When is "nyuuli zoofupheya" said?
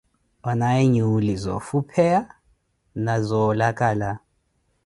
0.93-2.19